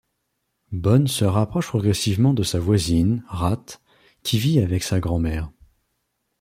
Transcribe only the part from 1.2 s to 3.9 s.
rapproche progressivement de sa voisine, Rat,